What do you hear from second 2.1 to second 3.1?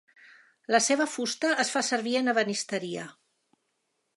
en ebenisteria.